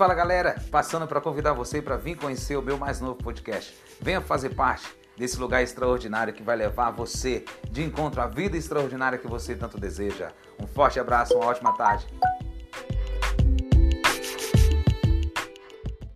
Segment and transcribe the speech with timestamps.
[0.00, 3.78] Fala galera, passando para convidar você para vir conhecer o meu mais novo podcast.
[4.00, 9.18] Venha fazer parte desse lugar extraordinário que vai levar você de encontro à vida extraordinária
[9.18, 10.32] que você tanto deseja.
[10.58, 12.06] Um forte abraço, uma ótima tarde.